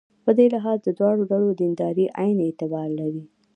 په 0.25 0.31
دې 0.37 0.45
لحاظ 0.53 0.77
د 0.83 0.89
دواړو 0.99 1.23
ډلو 1.31 1.49
دینداري 1.61 2.05
عین 2.19 2.37
اعتبار 2.45 2.87
لري. 2.99 3.23